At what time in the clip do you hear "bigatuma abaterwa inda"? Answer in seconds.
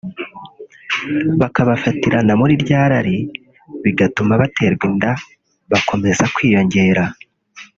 3.83-5.11